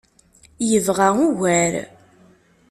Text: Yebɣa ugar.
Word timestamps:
Yebɣa 0.69 1.07
ugar. 1.27 1.73